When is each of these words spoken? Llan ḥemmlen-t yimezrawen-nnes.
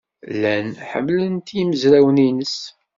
Llan 0.33 0.67
ḥemmlen-t 0.89 1.47
yimezrawen-nnes. 1.57 2.57